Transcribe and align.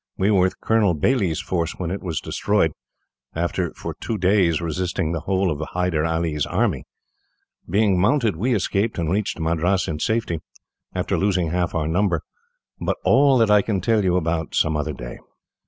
We 0.17 0.31
were 0.31 0.39
with 0.41 0.59
Colonel 0.61 0.95
Baillie's 0.95 1.39
force 1.41 1.73
when 1.73 1.91
it 1.91 2.01
was 2.01 2.19
destroyed, 2.19 2.71
after 3.35 3.71
for 3.75 3.93
two 3.93 4.17
days 4.17 4.59
resisting 4.59 5.11
the 5.11 5.19
whole 5.19 5.51
of 5.51 5.59
Hyder 5.59 6.03
All's 6.05 6.47
army. 6.47 6.85
Being 7.69 8.01
mounted, 8.01 8.35
we 8.35 8.55
escaped, 8.55 8.97
and 8.97 9.11
reached 9.11 9.39
Madras 9.39 9.87
in 9.87 9.99
safety, 9.99 10.39
after 10.95 11.17
losing 11.19 11.51
half 11.51 11.75
our 11.75 11.87
number. 11.87 12.21
But 12.79 12.97
all 13.05 13.37
that 13.37 13.51
I 13.51 13.61
can 13.61 13.79
tell 13.79 14.03
you 14.03 14.15
about, 14.17 14.55
some 14.55 14.75
other 14.75 14.93
day. 14.93 15.19